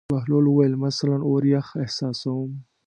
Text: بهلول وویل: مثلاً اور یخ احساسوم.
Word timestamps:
بهلول 0.13 0.45
وویل: 0.47 0.73
مثلاً 0.87 1.17
اور 1.29 1.41
یخ 1.55 1.67
احساسوم. 1.83 2.49